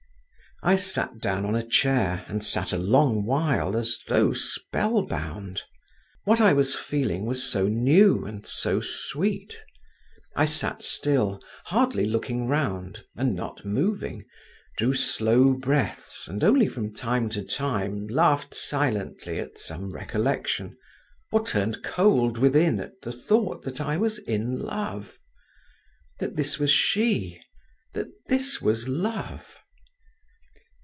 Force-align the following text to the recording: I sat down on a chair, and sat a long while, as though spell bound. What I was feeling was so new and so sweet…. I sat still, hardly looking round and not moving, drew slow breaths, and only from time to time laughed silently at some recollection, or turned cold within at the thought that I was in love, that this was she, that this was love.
I 0.63 0.75
sat 0.75 1.17
down 1.17 1.43
on 1.47 1.55
a 1.55 1.67
chair, 1.67 2.23
and 2.27 2.43
sat 2.43 2.71
a 2.71 2.77
long 2.77 3.25
while, 3.25 3.75
as 3.75 3.97
though 4.07 4.31
spell 4.33 5.03
bound. 5.03 5.63
What 6.23 6.39
I 6.39 6.53
was 6.53 6.75
feeling 6.75 7.25
was 7.25 7.41
so 7.43 7.65
new 7.65 8.25
and 8.25 8.45
so 8.45 8.79
sweet…. 8.79 9.57
I 10.35 10.45
sat 10.45 10.83
still, 10.83 11.41
hardly 11.65 12.05
looking 12.05 12.45
round 12.45 13.03
and 13.15 13.35
not 13.35 13.65
moving, 13.65 14.23
drew 14.77 14.93
slow 14.93 15.53
breaths, 15.53 16.27
and 16.27 16.43
only 16.43 16.67
from 16.67 16.93
time 16.93 17.27
to 17.29 17.43
time 17.43 18.05
laughed 18.05 18.53
silently 18.53 19.39
at 19.39 19.57
some 19.57 19.91
recollection, 19.91 20.77
or 21.31 21.43
turned 21.43 21.81
cold 21.83 22.37
within 22.37 22.79
at 22.79 23.01
the 23.01 23.11
thought 23.11 23.63
that 23.63 23.81
I 23.81 23.97
was 23.97 24.19
in 24.19 24.59
love, 24.59 25.17
that 26.19 26.35
this 26.35 26.59
was 26.59 26.69
she, 26.69 27.41
that 27.93 28.09
this 28.29 28.61
was 28.61 28.87
love. 28.87 29.57